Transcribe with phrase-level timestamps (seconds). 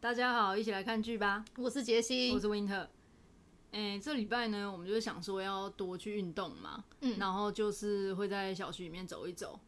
[0.00, 1.44] 大家好，一起来看剧吧。
[1.56, 2.86] 我是杰西，我是 Winter。
[3.72, 9.58] 哎、欸，这礼拜呢，我们就是想说要多去运动嘛，嗯，然后就是会在小区里面走一走。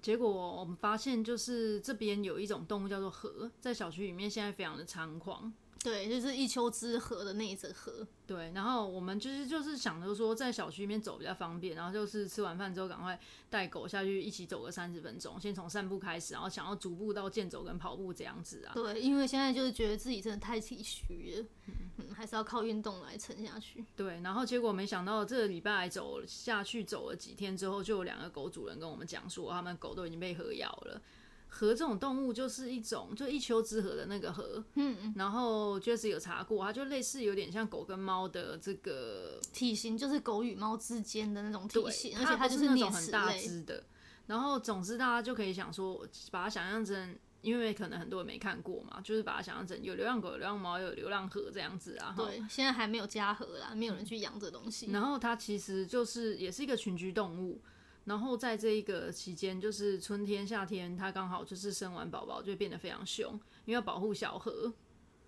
[0.00, 5.52] 结果我们发现，就是这边有一种动物叫做河，在小区里面现在非常的猖狂。
[5.86, 8.04] 对，就是一丘之貉的那一只河。
[8.26, 13.16] 对，然后我们就是就是想着说，在小区里面走比较方便，然后就是吃完饭之后赶快
[13.48, 18.74] 带狗下去一起走个三十分钟，先从散步开始，然后想要逐步到健走跟跑步这样子啊。
[18.74, 23.84] 对，因为现在就是觉得自己真的太体虚了，嗯，嗯，还是要靠运动来撑下去。
[23.94, 31.00] 对，然后结果没想到这个礼拜走下去走了几天之后，就有两个狗主人跟我们讲说，他们狗都已经被河咬了。
[31.48, 43.84] 河这种动物就是一种，就一丘之貉的那个河，嗯，然后就是有查过，它就类似有点像狗跟猫的这个体型，就是狗与猫之间的那种体型，而且它就是那种很大只的。
[44.26, 52.12] 然后总之大家就可以想说，把它想象成，因为可能很多人没看过嘛，就是把它想象成有流浪狗、有流浪猫、有流浪河这样子啊。
[52.16, 54.90] 对，现在还没有家河啦，没有人去养这东西。
[54.90, 57.62] 然后它其实就是也是一个群居动物。
[58.06, 63.32] 然后在这一个期间，就是春天、夏天，它刚好就是生完宝宝就会变得非常凶，
[63.64, 64.72] 因为要保护小河。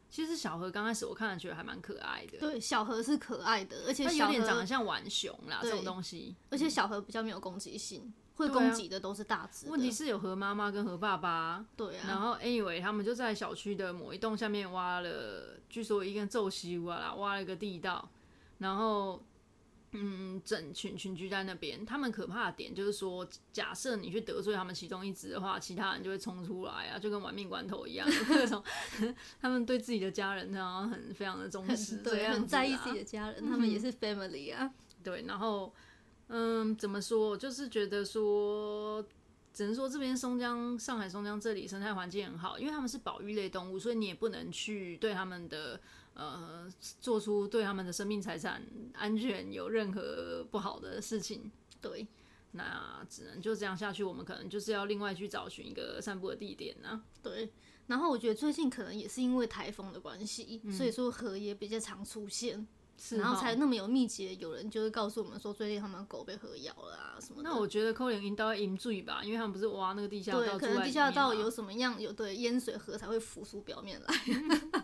[0.09, 6.35] 其实小河刚开始我看了觉得还蛮可爱的，对，小河是可爱的，而且它有点长得像玩熊啦这种东西。
[6.51, 9.69] 而且小河比较没有攻击性，会攻击的都是大只。
[9.69, 12.05] 问题是有河妈妈跟河爸爸，对啊。
[12.07, 18.09] 然后 anyway 他们就在小区的某一栋下面挖了，据说一根皱西屋啦，挖了一个地道，
[18.59, 19.21] 然后。
[19.93, 28.63] 嗯，整群群居在那边，他们可怕的点就是说，假设你去得罪他们其中一只的话，其他人就会冲出来啊，就跟玩命关头一样， 各种
[29.41, 34.71] 他们对自己的家人然后很非常的忠实，对，很在意自己的家人，他们也是 family 啊。
[35.03, 35.73] 对，然后
[36.27, 39.03] 嗯，怎么说，就是觉得说，
[39.55, 45.81] 只能说这边松江、上海松江这里生态环境很好，因为他们是保育类动物，所以你也不能去对他们的。
[46.19, 46.69] 呃，
[47.01, 48.61] 做出对他们的生命财产
[48.93, 51.49] 安全有任何不好的事情，
[51.81, 52.05] 对，
[52.51, 54.03] 那只能就这样下去。
[54.03, 57.05] 我们可能就是要另外去找寻一个散步的地点呢、啊。
[57.23, 57.53] 对，
[57.87, 62.67] 然后我觉得最近可能也是因为台风的关系、嗯，所以说河也比较常出现。
[63.11, 67.49] 然后才那么有密集的，有人就会告诉我们说，最近他们狗被河咬了啊什么的。
[67.49, 74.15] 那我觉得可能应该引注意吧，因为他们不是挖那个地下道，对，可能地下道有什么样有对淹水河才会浮出表面来。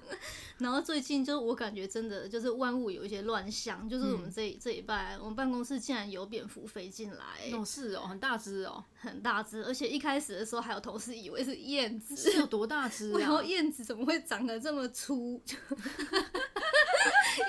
[0.59, 7.51] 然后最近就我感觉真的就是万物有一些乱象，就是我们这、嗯、这一拜，我们办公室竟然有蝙蝠飞进来。
[7.53, 13.19] 哦，是哦，很大只哦，很大只，而且一开始的时候还有同事以为是燕子，是有多大只啊？
[13.21, 15.43] 然后燕子怎么会长得这么粗？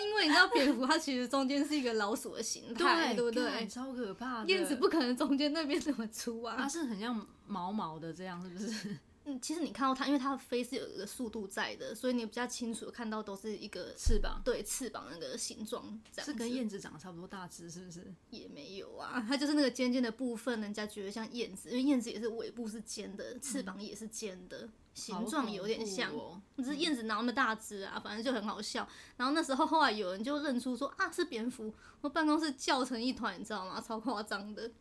[0.01, 3.67] 因为你知道蝙蝠它其实中间是一个老鼠的形态，对不对？
[3.67, 4.49] 超可怕的。
[4.49, 6.55] 燕子不可能中间那边这么粗啊！
[6.57, 8.97] 它是很像毛毛的这样，是不是？
[9.25, 18.13] 嗯，其实你看到它，因为它飞是有一个速度在的，所以你比较清楚看到都是一个翅膀，对，翅膀那个形状这样，是跟燕子长得差不多大只，是不是？
[18.29, 24.59] 也没有啊，它就是那个尖尖的部分，人家觉得像燕子，因为燕子也是尾部是尖的，翅膀也是尖的。
[24.59, 26.09] 嗯形状有点像，
[26.55, 28.87] 只是燕子哪那么大只啊、嗯，反正就很好笑。
[29.17, 33.83] 然后那时候后来有人就认出说啊是蝙蝠，我办公室叫成一团，你知道吗？
[33.85, 34.71] 超夸张的。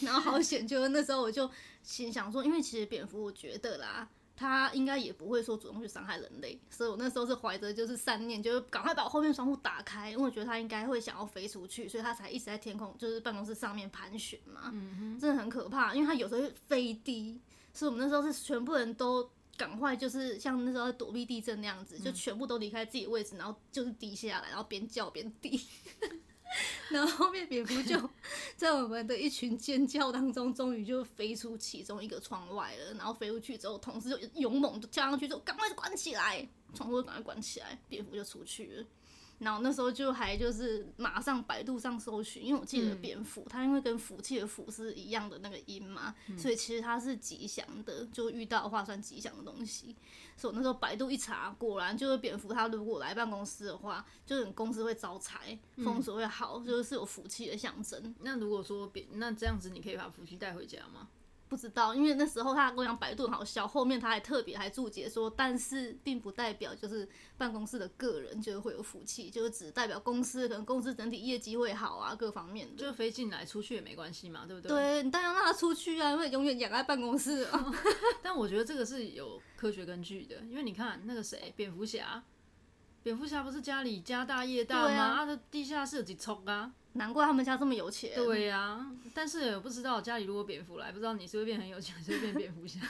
[0.00, 1.50] 然后好险，就是那时候我就
[1.82, 14.70] 心想说，因为其实蝙蝠我觉得啦，它应该也不会说主动去伤害人类，所以我那时候是怀着就是善念，就是赶快把我后面窗户打开，因为我觉得它应该会想要飞出去，所以它才一直在天空就是办公室上面盘旋嘛。
[14.72, 17.40] 嗯哼，真的很可怕，因为它有时候会飞低，
[17.72, 19.30] 所以我们那时候是全部人都。
[19.58, 25.58] 赶快就是像那时候躲避地震那样子，就全部都离开自己的位置，然后就是低下来，然后边叫边滴，
[26.90, 28.10] 然后后面蝙蝠就
[28.56, 32.94] 在我们的一群尖叫当中，终于就飞出其中一个窗外了。
[32.94, 38.84] 然后飞出去之后，同事就勇猛的跳上去，就赶快关起来，窗户赶快关起来，蝙蝠就出去了。
[39.38, 49.94] 然后那时候就还就是马上百度上搜寻，因为我记得蝙蝠、嗯、它因为跟福气的福是一样的那个音嘛、嗯，所以其实它是吉祥的，就遇到的话算吉祥的东西。
[50.38, 58.14] 所以我那时候百度一查，果然就是蝙蝠，它如果来办公室的话，就是公司会招财，风水会好，就是有福气的象征、嗯。
[58.20, 61.08] 那如果说蝙，那这样子你可以把福气带回家吗？
[61.48, 67.08] 不知道，因为那时候他跟我讲百度很好笑，后面他还特别还注解说，但是并不代表就是
[67.38, 72.82] 办公室的个人就会有福气，就是只代表公司可能公司整体业绩会好啊，各方面的。
[72.82, 74.68] 就飞进来出去也没关系嘛，对不对？
[74.68, 77.72] 对，你当然要让他出去啊，因为永远养在办公室啊。
[78.22, 82.22] 但我觉得这个是有科学根据的，因为你看那个谁，蝙蝠侠，
[83.06, 85.14] 蝙蝠侠不是家里家大业大吗？
[85.18, 86.72] 他的、啊、地下室有几重啊？
[86.94, 88.10] 难怪他们家这么有钱。
[88.16, 92.80] 对呀、啊，但是我不知道家里如果蝙蝠来，不知道你是会变很有钱，还是会变蝙蝠侠。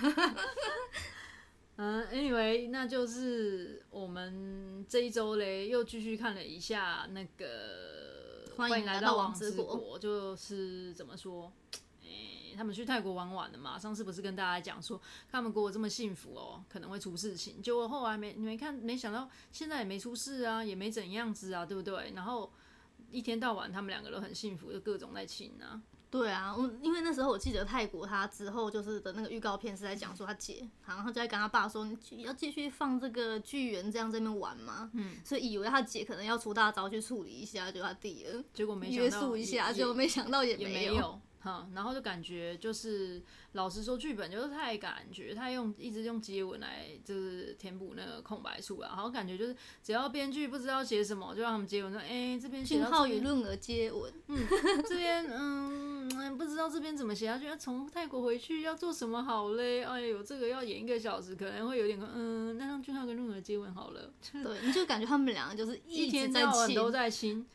[1.76, 11.52] 嗯，Anyway，那就是我们这一周嘞，又继续看了一下那个欢迎来到王之国，就是怎么说？
[12.56, 13.78] 他们去泰国玩玩了嘛？
[13.78, 15.00] 上次不是跟大家讲说
[15.30, 17.60] 他们过得这么幸福哦，可能会出事情。
[17.60, 22.12] 结果后来没你没看，没想到现在也没出事啊，也没怎样子啊，对不对？
[22.14, 22.50] 然后
[23.10, 25.80] 一天到晚他们两个都很幸福，就各种在亲啊。
[26.08, 34.88] 对啊，我因为那时候我记得泰国他之后就是的那个预告片是在讲说他姐，然后就在跟他爸说，你要继续放这个巨猿这样在那边玩嘛？
[34.94, 41.20] 嗯，所以以为他姐可能要出大招去处理一下，就他弟了，结果没约束一下，结果没想到也没有。
[41.46, 43.22] 嗯，然后就感觉就是，
[43.52, 54.44] 老实说，剧本就是太感觉他用一直用接吻来就是填补那个空白处啊，然后感觉就是只要编剧不知道写什么，就让他们接吻说，哎，这边信号与润儿接吻，嗯，
[54.88, 59.84] 这边嗯不知道这边怎么写，他觉得从泰国回去要做什么好嘞？
[59.84, 67.46] 哎呦，这个要演一个小时，可能会有点嗯，那让俊浩跟润儿接吻好了，对，你就感觉他们两个就是一天到晚都在亲，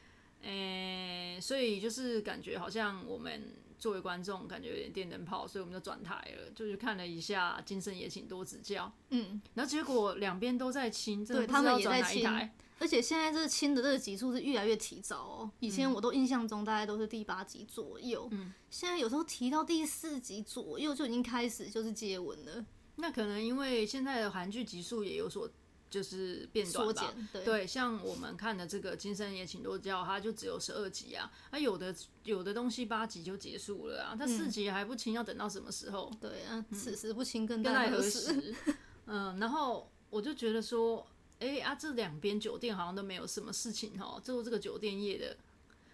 [0.43, 3.41] 哎，所以就是感觉好像我们。
[3.81, 8.85] 作为观众，感觉有点电灯泡，所以我们就转台了，就去看了一下《今生也请多指教》。
[9.09, 12.29] 嗯，然后结果两边都在亲，对他们也在亲，
[12.77, 15.51] 而且现在这个亲的这个集数是越来越提早哦。
[15.59, 22.63] 以前我都印象中大概都是第八集左右，嗯，现在有时候提到第四集左右就已经开始就是接吻了。
[22.97, 25.49] 那可能因为现在的韩剧集数也有所。
[25.91, 31.93] 就是变短吧，对，对，像我们看的这个《今生也请多指教》，它就只有十二集啊，啊，有的
[32.23, 36.09] 有的东西八集就结束了啊，它四集还不清，要等到什么时候？
[36.21, 38.55] 对啊，此时不清更待何时？
[39.05, 41.05] 嗯，然后我就觉得说，
[41.39, 45.35] 哎、欸、啊，这两边酒店好像都没有什么事情哦，就这个酒店业的，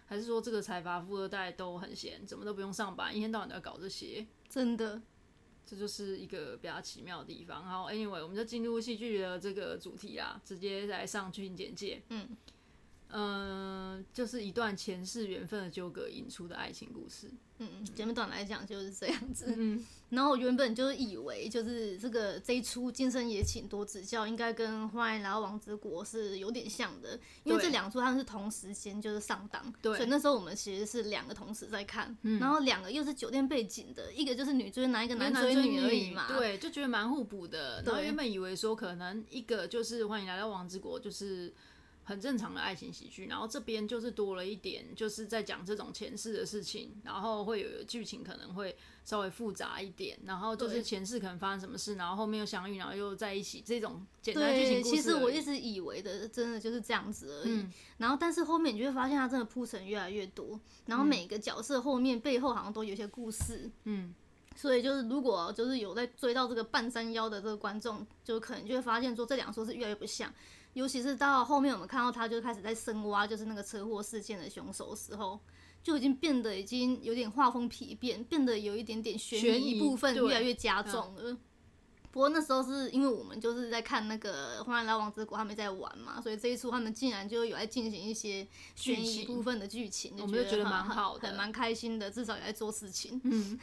[0.06, 5.02] 还是说这个财阀富二代都很闲，怎么都不用上班，一天到晚都要搞这些，真的。
[5.68, 7.62] 这就是一个比较奇妙的地方。
[7.64, 12.00] 然后，Anyway，我们就进入戏剧的这个主题啦，直接来上剧情简介。
[12.08, 12.28] 嗯。
[13.10, 17.30] 嗯、呃，就是一段前世缘分的纠葛引出的爱情故事。
[17.60, 19.52] 嗯，简短来讲就是这样子。
[19.56, 32.16] 嗯， 然后我原本就是以为，就是这个这一出《今生也请多指教》应该跟《欢迎来到王之国》是有点像的，因为这两出他们是同时间就是上档，对，所以那时候我们其实是两个同时在看。
[32.22, 36.28] 嗯，然后两个又是酒店背景的，一个就是女追男，一个男追女而已嘛。
[36.28, 37.82] 对，就觉得蛮互补的。
[37.82, 41.52] 然后原本以为说可能一个就是《欢迎来到王之国》就是。
[42.08, 48.74] 很正常的爱情喜剧，然后这边就是多了一点，就是在讲这种前世的事情，然后会有剧情可能会
[49.04, 54.96] 稍微复杂一点，然后就是前世可能发生什么事，然后后面又相遇，然后又在一起，这种简单剧情故事。
[54.96, 57.52] 其实我一直以为的，真的就是这样子而已。
[57.52, 63.70] 嗯、然后，但是后面你就会发现，它真的铺陈越来越多，然后每个角色后面背后好像都有一些故事。
[63.84, 64.14] 嗯，
[64.56, 70.32] 所以就是如果就是有在追到这个半山腰的这个观众，就可能就会发现说，这两说是越来越不像。
[70.78, 75.40] 尤其是到后面，我们看到他就开始在深挖，就是那个车祸事件的凶手的时候，
[75.82, 81.36] 就已经变得已经有点画风疲变，变得有一点点悬疑部分越来越加重了。
[82.12, 88.46] 不过那时候是因为我们就是在看那个《欢迎来到王之国》，他们在玩嘛，所以这一出他们竟然就有在进行一些
[88.76, 93.20] 悬疑部分的剧情，我们就觉得蛮好的，蛮开心的，至少也在做事情。
[93.24, 93.58] 嗯。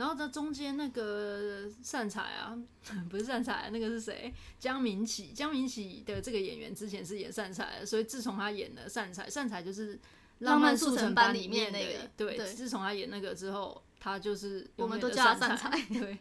[0.00, 2.58] 然后在中间那个善财啊，
[3.10, 4.32] 不是善财啊，那个是谁？
[4.58, 9.96] 江明启，江明启的这个演员之前是演善财，所以自从他演了善财，善财就是
[10.38, 16.18] 《浪漫速成班》里面那个，对，对自从他演那个之后，他就是我们都叫他善财，对。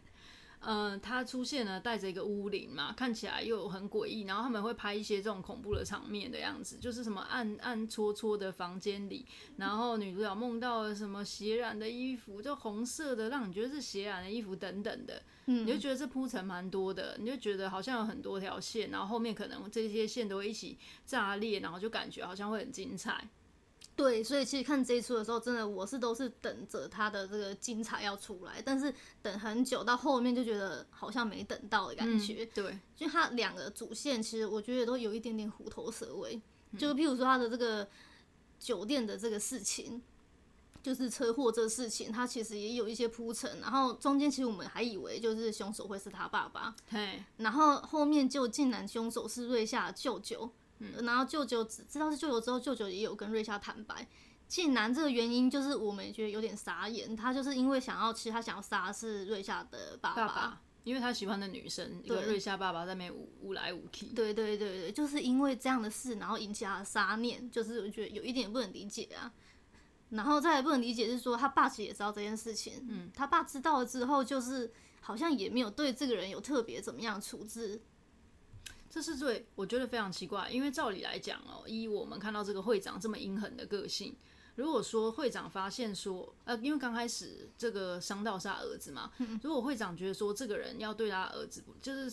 [0.61, 4.21] 嗯、呃，他出现了，带着一个巫灵嘛，看起来又很诡异。
[4.21, 9.25] 然后他们会拍一些这种恐怖的场面的样子，就是什么暗暗戳戳的房间里，
[9.57, 15.21] 然后女主角梦到了什么血染的衣服，就红色的，让你觉得是血染的衣服等等的。
[15.45, 23.29] 嗯，你就觉得这铺陈蛮多的，你就觉得好像有很多条线，然后后面可能这些线都会一起炸裂，然后就感觉好像会很精彩。
[23.99, 32.45] 对，所以其实看这一出的时候，真的我是都是等着他的这个精彩要出来，但是等很久到后面就觉得好像没等到的感觉。
[32.45, 36.41] 嗯、对，就他两个主线其实我觉得都有一点点虎头蛇尾，
[36.77, 37.85] 就譬如说他的这个
[38.57, 40.01] 酒店的这个事情，
[40.81, 50.49] 就是车祸这个事情，他其实也有一些铺陈，然后中间其实我们还以为就是凶手会是他爸爸，对，然后后面就竟然凶手是瑞夏的舅舅。
[50.79, 54.07] 嗯、然后舅舅只知道是舅舅之后，舅舅也有跟瑞夏坦白，
[54.48, 69.31] 竟然这个原因就是我们也觉得有点傻眼，他就是因为想要，其实他想要杀的是瑞夏的爸爸，爸爸，因为他喜欢的女生，一个瑞夏爸爸在那边舞舞来舞去，对对对对，就是因为这样的事，然后引起他的杀念，就是我觉得有一点不能理解啊。
[70.09, 74.71] 然后再也不能理解是说他爸其实也知道这件事情，嗯，他爸知道了之后就是
[75.01, 77.79] 好像也没有对这个人有特别怎么样处置。
[78.89, 84.15] 这是最我觉得非常奇怪，因为照理来讲哦，依我们看到这个会长这么阴狠的个性，
[84.55, 89.12] 如果说会长发现说，呃，因为刚开始这个伤到是他儿子嘛，
[89.43, 92.10] 如果会长觉得说这个人要对他儿子，就是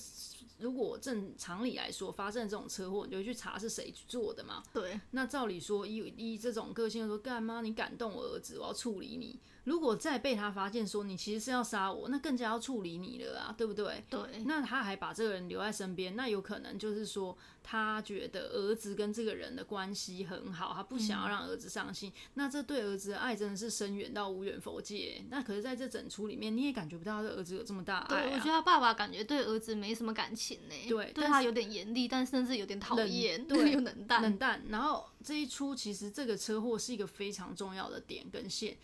[0.58, 4.62] 如果正常理来说发生这种车祸，你就会去查是谁做的嘛？
[4.72, 5.00] 对。
[5.10, 9.38] 那照理说，以以这种个性说，干妈你敢动我儿子，我要处理你。
[9.64, 14.04] 如果再被他发现说你其实是要杀我，那更加要处理你了啊，对不对？
[14.08, 14.20] 对。
[14.44, 22.10] 那他还把这个人留在身边，那有可能就是说他觉得儿子跟这个人的关系很好，他不想要让儿子伤心。
[22.10, 25.24] 嗯、那这对儿子的爱真的是深远到无远佛界。
[25.30, 28.22] 那可是在这整出里面，你也感觉不到他的儿子有这么大爱、啊。
[28.22, 30.74] 对，我觉得他爸爸感觉对儿子没什么感情呢。
[30.86, 34.20] 对，对他有点严厉，但甚至有点讨厌，对， 又冷淡。
[34.20, 34.62] 冷淡。
[34.68, 38.76] 然后这一出其实这个车祸是一个非常重要的点跟线。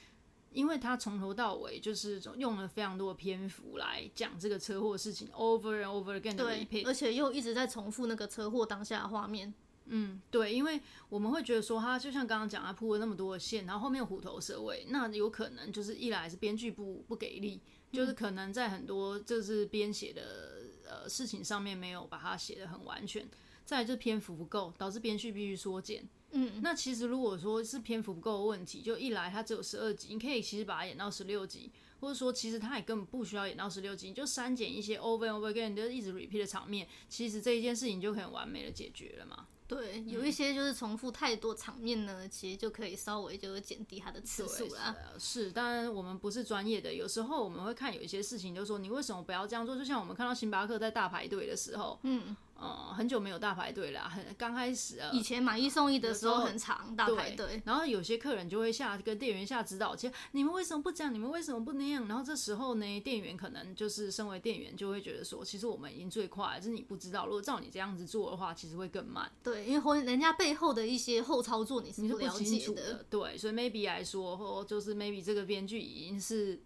[0.55, 9.55] 因为他从头到尾就是用了非常多的篇幅来讲这个车祸事情，over and over again 的 repeat，而且又一直在重复那个车祸当下的画面。
[9.95, 10.81] 嗯，对，因为
[11.11, 17.61] 我们会觉得说他就像刚刚讲，他铺了那么多的线，然后后面虎头蛇尾，那有可能就是一来是编剧不不给力，
[17.93, 23.29] 就是可能在很多就是编写的呃事情上面没有把它写的很完全，
[23.67, 26.09] 再来就篇幅不够，导致编剧必须缩减。
[26.31, 31.71] 嗯，那其实如果说是篇幅不够的问题，就一来它只有十二集，你可以其实把它演到十六集，
[32.01, 39.47] 或者说其实它也根本不需要演到十六集，你就删减一些 over and over again 就一直 repeat 的场面，其实这一件事情就可以完美的解决了嘛。
[39.75, 44.95] 对，有一些就是重复太多场面呢，嗯、其实就可以稍微就是减低它的次数啦。
[45.19, 49.77] 是，当然我们不是专业的，有时候我们会看有一些事情，就说你为什么不要这样做？
[49.77, 52.37] 就像我们看到星巴克在大排队的时候，嗯。
[52.63, 55.11] 嗯，很久没有大排队了，很刚开始啊。
[55.13, 57.61] 以前买一送一的时候很长，大排队。
[57.65, 61.13] 然后有些客人就会下跟店员下指导棋，你们为什么不这样？
[61.13, 62.07] 你们为什么不那样？
[62.07, 69.31] 然后这时候呢，店员可能就是身为店员就会觉得说，其实我们已经最快，就是你不知道，如果照你这样子做的话，其实会更慢。
[69.43, 72.39] 对，因为后人家背后的一些后操作你是不了解的。
[72.39, 73.05] 你是不清楚的。
[73.11, 76.61] 对，所以 maybe 来说，或就是 maybe 这个编剧已经是。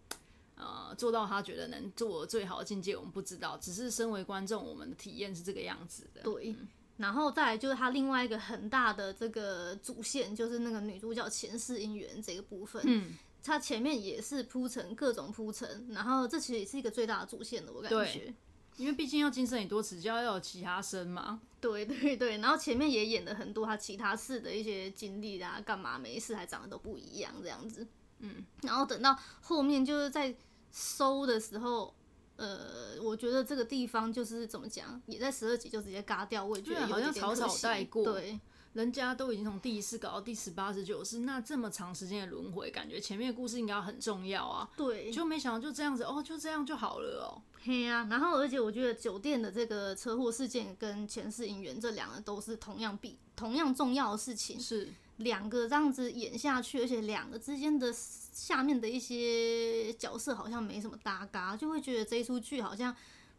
[0.56, 3.56] 呃，做到他觉得能做最好的境界，我们不知道。
[3.58, 6.22] 只是身为观众，我们的体验是这个样子的。
[6.22, 12.82] 对，嗯、然后再来就是他另外一个很大的这个主线，就是那个女主角前世姻缘这个部分。
[12.86, 17.96] 嗯，他前面也是铺陈各种铺陈，然后这其实也是一个最大的主线的，我感觉。
[17.96, 18.34] 对，
[18.78, 21.40] 因为毕竟要今生很多此，就要有其他生嘛。
[21.60, 27.86] 对 对对，然后前面也演了很多他其他事的一些经历啊，干嘛没事还长得都不一样这样子。
[28.20, 30.34] 嗯，然后等到后面就是在
[30.72, 31.94] 收的时候，
[32.36, 38.04] 呃，我觉得这个地方就是怎么讲，也在十二集就直接嘎掉，我也觉得好像草草带过。
[38.04, 38.38] 对，
[38.74, 44.68] 人家都已经从第一次搞到第十八、十九次，那这么长时间的轮回，感觉前面的故事应该很重要啊。
[44.76, 47.42] 对，就没想到就这样子哦，就这样就好了哦。
[47.62, 54.60] 嘿呀、啊，然后而且我觉得酒店的这个车祸事件跟前世姻缘这两个都是同样比同样重要的事情。
[54.60, 54.92] 是。
[55.18, 62.92] 两个这样子演下去，而且两个之间的下面的一些角色好像没什么搭嘎，就会觉得这一出剧好像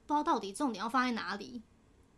[0.06, 1.62] 不知道到底重点要放在哪里。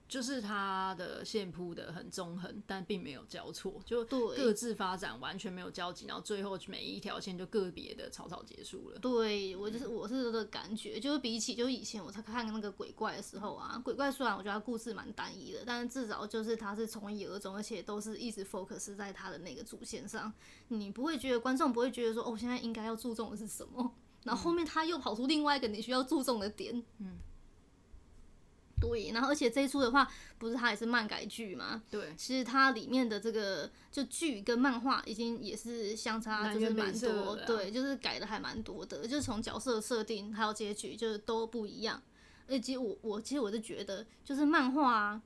[0.10, 8.98] 就是它的线铺的很中横，但并没有交错，就各自发展完全没有交集，然后最后每一条线就个别的草草结束了。
[8.98, 20.34] 对，我就是我是这个感觉，就是比起就是以前我才看那个鬼怪的时候啊，鬼怪虽然我觉得它故事蛮单一的，但是至少就是它是从一而终，而且都是一直 focus 在它的那个主线上，
[20.70, 27.20] 你不会觉得观众不会觉得说哦，现在应该要注重的是什么，然后后面他又跑出另外一个你需要注重的点，嗯。
[28.80, 31.82] 对，然后而且这一出的话，不是它也是漫改剧嘛？
[31.92, 42.02] 对，其实它里面的这个就剧跟漫画已经也是相差就是蛮多，对，就是改的还蛮多的，就是从角色设定还有结局就是都不一样。
[42.48, 45.22] 而且我我其实我是觉得，就是漫画啊。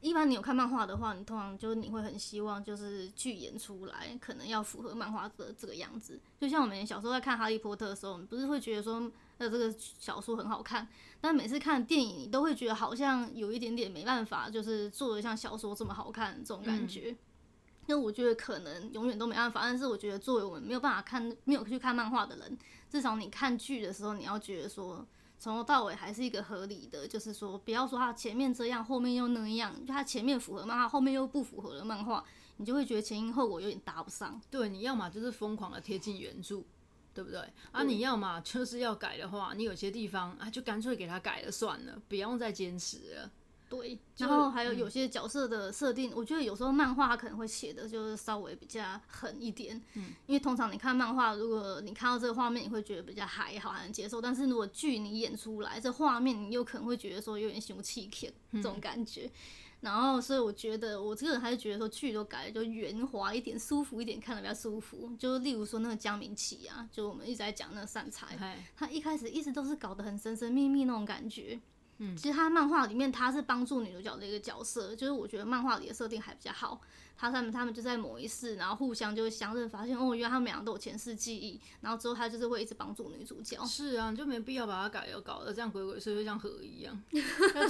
[0.00, 6.18] 一般你有看漫画的话，你通常就是你会很希望就是剧演出来可能要符合漫画的这个样子。
[6.40, 9.08] 就像我们小时候在看《哈利波特》的时候，我们不是会觉得说
[9.42, 10.88] 呃这个小说很好看，
[11.20, 17.16] 但每次看电影你都会觉得好像有一点点没办法，就是做的像小说这么好看这种感觉。
[17.86, 22.58] 那、嗯、我觉得可能永远都没办法，但是我觉得作为我们没有办法看没有去看漫画的人，
[22.88, 25.06] 至少你看剧的时候你要觉得说。
[25.38, 32.22] 从头到尾还是一个合理的，就是说，不要说他前面这样，后面又那样，就他前面符合漫画，后面又不符合的漫画，
[32.58, 34.40] 你就会觉得前因后果有点搭不上。
[34.48, 36.62] 对，你要么就是疯狂的贴近原著，
[37.14, 37.40] 对不对？
[37.70, 43.30] 啊，你要嘛就是要改的话，你有些地方啊，就干脆给他改了算了，不用再坚持了。
[43.68, 49.80] 对，然后还有有些角色的设定，嗯、我觉得有时候漫画可能会写的就是稍微比较狠一点。
[49.94, 54.20] 嗯，因为通常你看漫画，如果你看到这个画面，你会觉得比较还好，还能接受。
[54.20, 59.22] 但是如果剧你演出来，这画面你有可能会觉得说有点凶气片这种感觉。
[59.24, 59.30] 嗯、
[59.82, 65.10] 然后，所以我觉得我这个人还是觉得说剧都改了就圆滑一点，舒服一点，看得比较舒服。
[65.18, 68.38] 就例如说那个江明琪啊，就我们一直在讲那个善财，
[68.76, 71.60] 他一开始一直都是搞得很神神秘秘那种感觉。
[72.02, 76.80] 嗯，其实他漫画里面他是帮助女主角的一个角色，就是我觉得漫画里的设定还比较好。
[77.16, 83.64] 他他们他们就在某一世，然后互相就会相认，发现哦，原来他们两个都有前世记忆，然后之后他就是会一直帮助女主角。
[83.64, 87.00] 是啊，你就没必要把它改了，搞得这样鬼鬼祟祟，像河一样。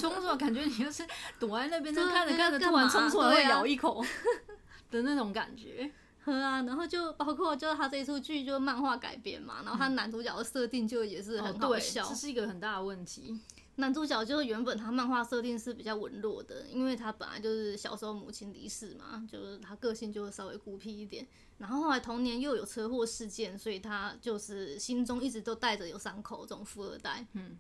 [0.01, 1.07] 冲出来感觉你就是
[1.39, 4.03] 躲在那边，就看着看着突然冲出来会咬一口
[4.91, 5.91] 的那种感觉。
[6.25, 13.39] 呵啊，然后就包括就是他这一出剧就是漫画改编嘛，然后他男主角的设定就也是很好笑，哦、这是一个很大的问题。
[13.77, 21.27] 男主角就是原本他漫画设定是比较文弱的，因为他本来就是小时候母亲离世嘛，就是他个性就会稍微孤僻一点。
[21.57, 27.27] 然后后来童年又有车祸事件，所以他就是心中一直都带着有伤口这种富二代。
[27.33, 27.59] 嗯。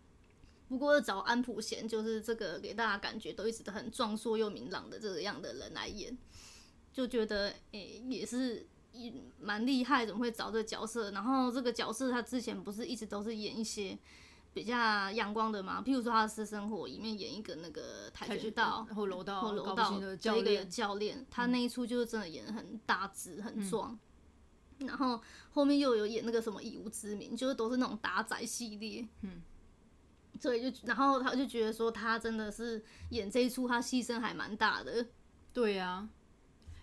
[0.69, 6.17] 不过找安普贤就是这个给大家感觉都一直都很壮硕又明朗的这个样的人来演，
[6.93, 8.67] 就觉得诶、欸、也是
[9.41, 11.11] 蛮厉害，怎么会找这个角色？
[11.11, 13.99] 然后这个角色他之前不是一直都是演一些。
[14.55, 23.99] 比较阳光的嘛，譬如说他的私生活里面演一个那个跆拳道或柔道或柔道的教练，教练他那一出就是真的演得很大只很壮，
[24.79, 25.19] 嗯、然后
[25.53, 29.41] 后面又有演那个什么以无之名，就是都是那种打仔系列，嗯，
[30.39, 35.07] 所以就然后他就觉得说他真的是演这一出他牺牲还蛮大的，
[35.55, 36.09] 对呀、啊，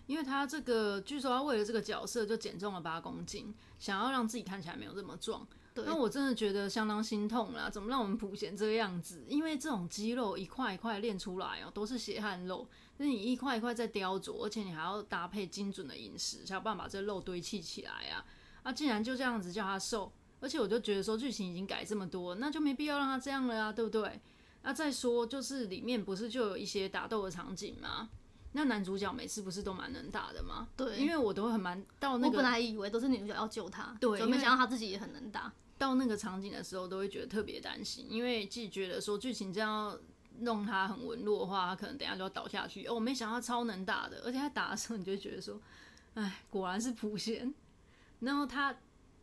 [0.06, 5.46] 因为他这个据说他为了这个角色就减重了八公斤，想要让自己看起来没有这么壮。
[5.86, 9.24] 那我真的觉得相当心痛啦，怎么让我们普贤这个样子？
[9.28, 18.24] 因为这种肌肉一块一块练出来哦、都是血汗肉，那你一块一块在雕琢，而且你还要搭配精准的饮食，才有办法把这肉堆砌起来啊！
[18.62, 24.20] 啊，竟然就这样子叫他瘦，而且我就觉得说剧情已经改这么多，那就没必要让他这样了啊，对不对？
[24.62, 28.10] 那再说就是里面不是就有一些打斗的场景吗？
[28.52, 30.68] 那男主角每次不是都蛮能打的吗？
[30.76, 35.52] 对，因为我都会很蛮到那个，我本来以为都是女主角要救他，对，没想到他自己也很能打。
[35.78, 39.98] 到那个场景的时候，都会觉得特别担心，因为自己觉得说剧情这样
[40.40, 42.84] 弄他很文弱的话，他可能等下就要倒下去。
[42.86, 45.58] 哦，我没想到超能打的，而且他打的时候，你就觉得说，
[46.14, 47.54] 哎，果然是普贤。
[48.18, 48.76] 然后他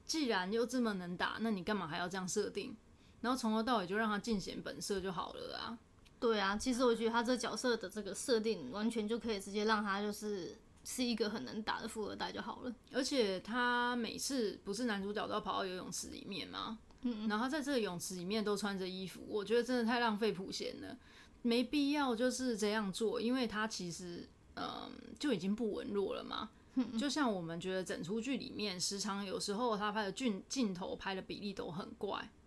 [0.06, 2.76] 既然又这么能打，那你干嘛还要这样设定？
[3.22, 5.78] 然后从头到尾就让他尽显本色就好了啊。
[6.20, 10.56] 对啊，其实我觉得他这个角色的这个设定，完全就可以直接让他就是。
[10.90, 16.80] 是一个很能打的富二代就好了，而且他每次不是男主角都要跑到游泳池里面吗？
[17.02, 20.98] 嗯，然后他在这个泳池里面都穿着衣服，我觉得真的太浪费普贤了，
[21.42, 26.52] 没必要就是这样做，因为他其实嗯就已经不文弱了嘛。
[26.76, 32.32] 嗯，就像我们觉得整出剧里面，时常有时候他拍的镜镜头拍的比例都很怪，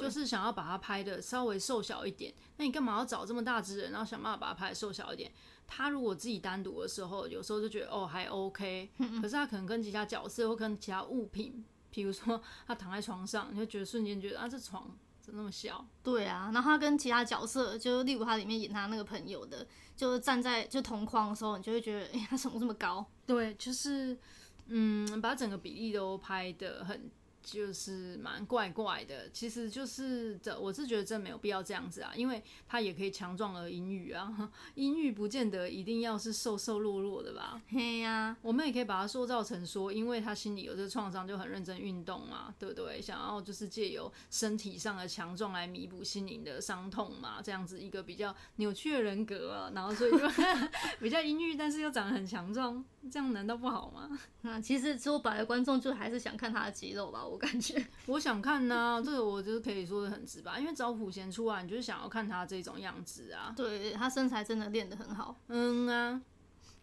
[0.00, 5.30] 就是想要把它拍的稍微瘦小一点，那你干嘛要找这么大只人，然后想办法把它拍的瘦小一点？
[5.66, 15.82] 他如果自己单独的时候，有时候就觉得哦还 OK，可是他可能跟其他角色或跟其他物品，比如说他躺在床上，你就觉得瞬间觉得啊这床怎么那么小？
[16.02, 23.06] 对啊，然后他跟其他角色，就例如他里面演他那个朋友的，就是站在就同框的时候，你就会觉得哎、欸、他怎么这么高？
[23.24, 24.18] 对，就是
[24.66, 27.10] 嗯把整个比例都拍的很。
[27.44, 37.60] 就是蛮怪怪的，其实就是这，我是觉得真没有必要这样子啊，因为他也可以强壮而阴郁啊， 阴郁不见得一定要是瘦瘦弱弱的吧？
[37.68, 43.00] 嘿呀、啊，我们也可以把它塑造成说，因为他心里有这个创伤，就很认真运动嘛，对不对？
[43.02, 50.18] 想要就是借由身体上的强壮来弥补心灵的伤痛嘛，这样子一个比较扭曲的人格啊，然后所以就
[50.98, 54.18] 比较阴郁，但是又长得很强壮，这样难道不好吗？
[54.42, 57.24] 那 其实说白了，观众就还是想看他的肌肉吧。
[57.24, 63.52] 我感觉 我想看呢、啊，这个我就是可以说的很直白，因为找普贤出来，你就是想要看他这种样子啊。
[63.56, 65.36] 对，他身材真的练得很好。
[65.48, 66.20] 嗯啊，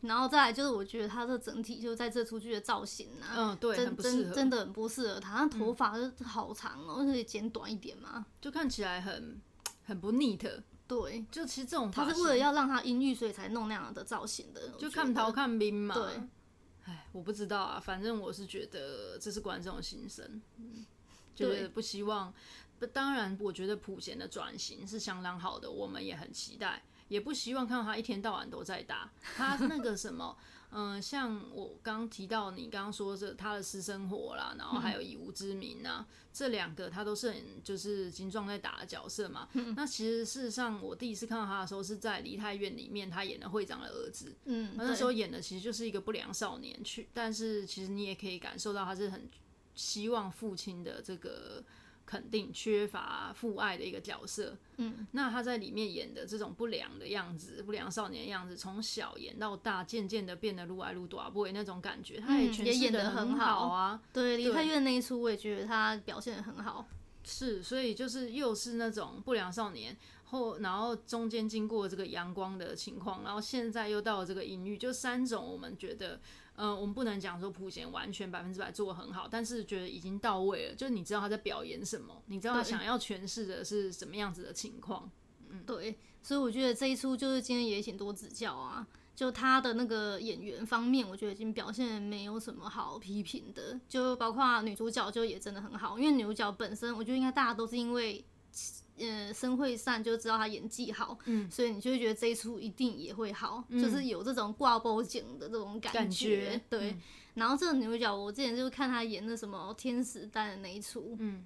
[0.02, 9.40] 然后再来就是我觉得他这整体就在这出剧的造型啊，嗯对，真真真的很不适合他，他头发是好长哦、喔，可以剪短一点嘛，就看起来很
[9.86, 10.62] 很不 neat。
[10.91, 15.95] 对，就其实这种他是为了要让他阴郁，所以才弄那样的造型的，就看桃看兵嘛。
[15.95, 16.04] 对。
[16.84, 20.41] 哎，我不知道啊，反正我是觉得这是观众的心声，
[21.34, 22.34] 就是不希望。
[22.91, 26.84] 当然，我觉得普贤的转型是相当好的，我们也很期待。
[27.08, 30.36] 也不希望看到他一天到晚都在打他那个什么。
[30.72, 39.48] 嗯、呃，像我刚提到你刚刚说这他的私生活啦，然后还有以无之名啊，嗯、这两个他都是很就是精壮在打的角色嘛。
[39.54, 44.34] 嗯、那其实事实上，我第一次看到他的时候是在《梨泰院》里面，他演的会长的儿子。
[44.46, 49.30] 嗯，那时候演的其实就是一个不良少年去，但是其实你也可以感受到他是很
[49.76, 51.64] 希望父亲的这个。
[52.06, 64.02] 肯定缺乏父爱的一个角色，嗯，那他在里面演的这种不良的样子，不良少年的样子，从小演到大，渐渐的变得愈来愈大尾那种感觉，他也也演得很好啊。
[64.12, 66.86] 对，梨泰院那一出，我也觉得他表现的很好。
[67.24, 76.20] 是，所以就是又是那种不良少年后，然后中间经过这个阳光的情况，然后现在又到了这个阴郁，就三种我们觉得。
[76.62, 80.76] 嗯、呃，我们不能讲说普贤完全百分之百做得很好，但是觉得已经到位了。
[80.76, 85.10] 就是你知道他在表演什么，你知道他想要诠释的是什么样子的情况。
[85.50, 88.86] 嗯，对，所以我觉得这一出就是今天也请多指教啊。
[89.15, 93.80] 就他的那个演员方面，我觉得已经表现没有什么好批评的。
[93.89, 98.24] 就包括女主角，就也真的很好，因为女主角本身，我觉得应该大家都是因为。
[99.02, 106.92] 呃，申惠善就知道他演技好，嗯，所以你就会觉得这一出一定也会好，嗯、就是有这种挂包景的这种感觉，对。
[106.92, 107.02] 嗯、
[107.36, 111.46] 然后这个女主角，我之前就是看她演的什么天使蛋的那一出，嗯，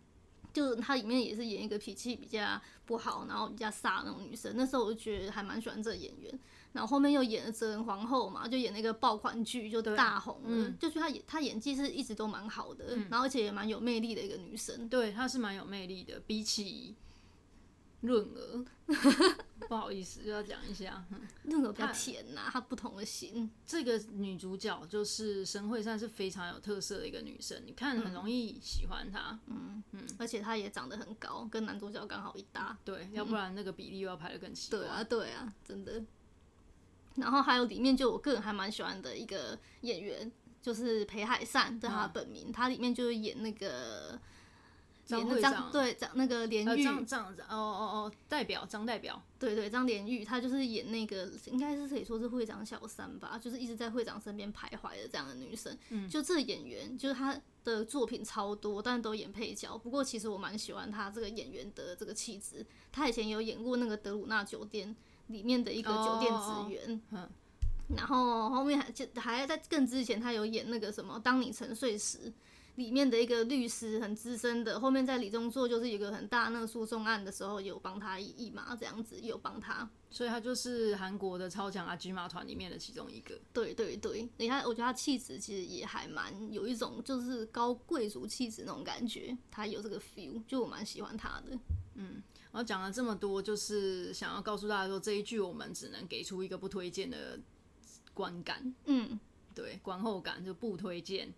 [0.53, 4.53] 就她里面也是演一个脾气比较不好，然后比较飒那种女生。
[4.55, 6.39] 那时候我就觉得还蛮喜欢这个演员。
[6.73, 14.89] 然后后面又演了《哲仁皇后》嘛，就演那个爆款剧就大红了，嗯、就觉得她演她演技是一直都蛮好的，嗯、然后而且也蛮有魅力的一个女生。
[14.89, 16.93] 对，她是蛮有魅力的，比起。
[18.05, 18.65] 润儿，
[19.67, 21.03] 不好意思，又要讲一下。
[21.43, 23.49] 润儿比较甜呐、啊，她不同的型。
[23.65, 29.39] 这个女主角就是神惠善，是非常有特色的一个女生，你看很容易喜欢她。
[29.47, 32.77] 嗯嗯，嗯而且她也长得很高，跟男主角刚好一搭。
[32.85, 34.79] 对，要不然那个比例又要排的更奇怪。
[34.79, 36.03] 对啊，对啊，真的。
[37.15, 44.19] 然后还有里面就我个人还蛮喜欢的一个演员，就是裴海善，对他本名，他、嗯、里面就是演那个。
[45.05, 47.53] 张会长对张那个连玉张张哦哦
[47.93, 55.77] 哦代表张代表对对张连玉他就是演那个应该是可以说是会长小三吧，就是一直在会长身边徘徊的这样的女生。
[55.89, 59.77] 嗯，就这演员就是她的作品超多，但都演配角。
[59.77, 62.65] 不过其实我蛮喜欢她这个演员的这个气质。
[62.91, 64.95] 她以前有演过那个德鲁纳酒店
[65.27, 67.29] 里面的一个酒店职员，嗯，
[67.95, 72.33] 然后后面还就还在更之前，她有演那个什么当你沉睡时。
[72.75, 83.39] 里面的一个律师很资深的，后面在李钟硕就是一个很大那个诉讼案的时候，有帮他一一马这样子，有帮他，所以他就是韩国的超强阿基马团里面的其中一个。
[83.53, 91.57] 对对对，你看，我觉得他气质其实也还蛮有一种就是高贵族气质那种感觉，他有这个 feel，就我蛮喜欢他的。
[91.93, 97.39] 嗯，然后讲了这么多，就是想要告诉大家说，这一句我们只能给出一个不推荐的
[98.13, 98.75] 观感。
[98.83, 99.17] 嗯，
[99.53, 101.33] 对，观后感就不推荐。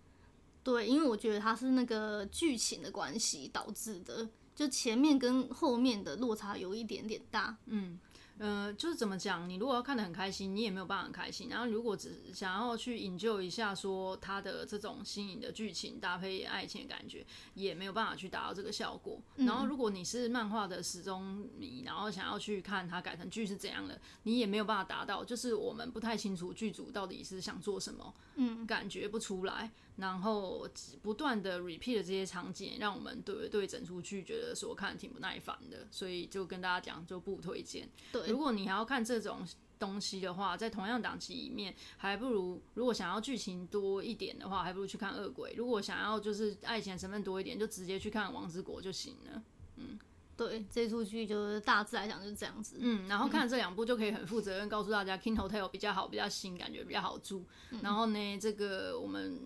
[0.67, 7.55] 对，因为我觉得它是那个剧情的关系导致的，就前面跟后面的落差有一点点大。
[7.67, 7.97] 嗯。
[8.39, 11.49] 呃，就是怎么讲，你如果要看得很开心，你也没有办法很开心。
[11.49, 17.25] 然后如果只想要去引咎一下，说它的这种新颖的剧情搭配爱情的感觉，
[17.55, 19.19] 也没有办法去达到这个效果。
[19.37, 25.25] 嗯、然后如果你是漫画的始终迷，然后想要去看它改成剧是怎样的，你也没有办法达到。
[25.25, 29.71] 就是我们不太清楚剧组到底是想做什么，嗯，感觉不出来。
[29.97, 30.67] 然后
[31.01, 37.89] 不断的 repeat 的这些场景，让我们对对整出剧觉得说看挺不耐烦的，所以就跟大家讲就不推荐。
[38.11, 38.27] 对。
[38.27, 39.45] 如果你还要看这种
[39.79, 45.51] 东西的话，在同样档期里面，还不如如果想要剧情多一点的话，还不如去看《恶鬼》。
[45.55, 49.43] 如果想要就是爱情成分多一点，就直接去看《王之国》就行了。
[49.77, 49.97] 嗯，
[50.35, 52.77] 对，这出剧就是大致来讲就是这样子。
[52.79, 57.43] 嗯，然后看了这两部就可以很负责任告诉大家，《King Hotel》比较好，比较新，感觉比较好住。
[57.71, 59.39] 嗯、然后呢，这个我们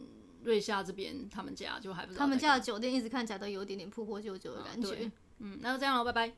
[0.44, 5.12] 瑞夏这边他们家就还不知道，他们家的酒店一直看起来都有点点破破旧旧的感觉。
[5.40, 6.34] 嗯，那就这样了，拜拜。